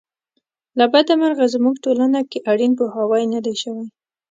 [0.79, 3.87] له بده مرغه زموږ ټولنه کې اړین پوهاوی نه دی شوی.